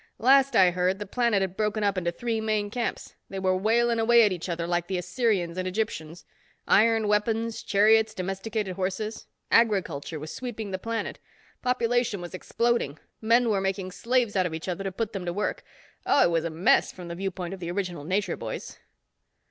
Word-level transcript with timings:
Last 0.17 0.55
I 0.55 0.71
heard, 0.71 0.97
the 0.97 1.05
planet 1.05 1.41
had 1.41 1.55
broken 1.55 1.83
up 1.83 1.95
into 1.95 2.11
three 2.11 2.41
main 2.41 2.71
camps. 2.71 3.13
They 3.29 3.37
were 3.37 3.55
whaling 3.55 3.99
away 3.99 4.23
at 4.23 4.31
each 4.31 4.49
other 4.49 4.65
like 4.65 4.87
the 4.87 4.97
Assyrians 4.97 5.59
and 5.59 5.67
Egyptians. 5.67 6.25
Iron 6.67 7.07
weapons, 7.07 7.61
chariots, 7.61 8.15
domesticated 8.15 8.75
horses. 8.77 9.27
Agriculture 9.51 10.19
was 10.19 10.33
sweeping 10.33 10.71
the 10.71 10.79
planet. 10.79 11.19
Population 11.61 12.19
was 12.19 12.33
exploding. 12.33 12.97
Men 13.21 13.51
were 13.51 13.61
making 13.61 13.91
slaves 13.91 14.35
out 14.35 14.47
of 14.47 14.55
each 14.55 14.67
other, 14.67 14.83
to 14.83 14.91
put 14.91 15.13
them 15.13 15.23
to 15.23 15.33
work. 15.33 15.63
Oh, 16.03 16.23
it 16.23 16.31
was 16.31 16.45
a 16.45 16.49
mess 16.49 16.91
from 16.91 17.07
the 17.07 17.13
viewpoint 17.13 17.53
of 17.53 17.59
the 17.59 17.69
original 17.69 18.03
nature 18.03 18.35
boys." 18.35 18.79